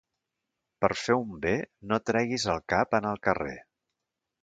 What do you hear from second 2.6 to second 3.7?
cap en el carrer.